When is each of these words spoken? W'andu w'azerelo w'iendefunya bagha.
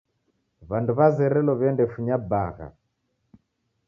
W'andu 0.69 0.91
w'azerelo 0.97 1.51
w'iendefunya 1.59 2.15
bagha. 2.29 2.67